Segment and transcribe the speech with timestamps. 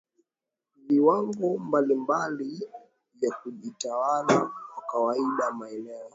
[0.87, 2.59] viwango mbalimbali
[3.15, 6.09] vya kujitawala Kwa kawaida maeneo